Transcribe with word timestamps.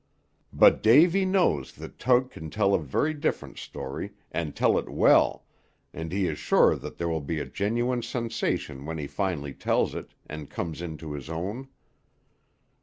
But 0.51 0.81
Davy 0.81 1.25
knows 1.25 1.73
that 1.73 1.99
Tug 1.99 2.31
can 2.31 2.49
tell 2.49 2.73
a 2.73 2.79
very 2.79 3.13
different 3.13 3.59
story, 3.59 4.13
and 4.31 4.55
tell 4.55 4.79
it 4.79 4.89
well, 4.89 5.45
and 5.93 6.11
he 6.11 6.25
is 6.25 6.39
sure 6.39 6.75
that 6.75 6.97
there 6.97 7.07
will 7.07 7.21
be 7.21 7.37
a 7.37 7.45
genuine 7.45 8.01
sensation 8.01 8.87
when 8.87 8.97
he 8.97 9.05
finally 9.05 9.53
tells 9.53 9.93
it, 9.93 10.15
and 10.25 10.49
comes 10.49 10.81
into 10.81 11.11
his 11.11 11.29
own. 11.29 11.67